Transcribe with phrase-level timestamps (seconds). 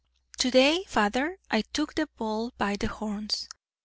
[0.39, 3.47] "To day, father, I took the bull by the horns.